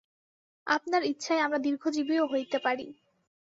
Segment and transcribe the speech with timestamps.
[0.67, 2.87] আপনার ইচ্ছায় আমরা দীর্ঘজীবীও হইতে পারি।